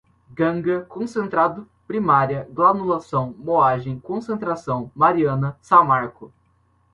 ganga, 0.31 0.81
concentrado, 0.85 1.69
primária, 1.87 2.49
granulação, 2.49 3.35
moagem, 3.37 3.99
concentração, 3.99 4.89
mariana, 4.95 5.55
samarco 5.61 6.33